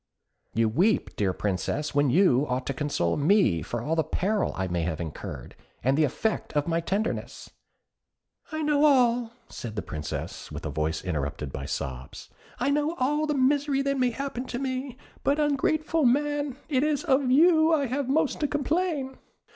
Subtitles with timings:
[0.55, 4.67] "You weep, dear Princess, when you ought to console me for all the peril I
[4.67, 7.51] may have incurred, as the effect of my tenderness."
[8.51, 13.27] "I know all," said the Princess, with a voice interrupted by sobs "I know all
[13.27, 16.57] the misery that may happen to me; but, ungrateful man!
[16.67, 19.19] it is of you I have most to complain."